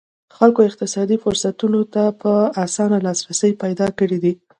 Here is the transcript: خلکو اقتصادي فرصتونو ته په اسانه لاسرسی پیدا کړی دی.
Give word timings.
خلکو 0.37 0.59
اقتصادي 0.69 1.17
فرصتونو 1.23 1.79
ته 1.93 2.03
په 2.21 2.33
اسانه 2.65 2.97
لاسرسی 3.05 3.51
پیدا 3.63 3.87
کړی 3.99 4.17
دی. 4.23 4.33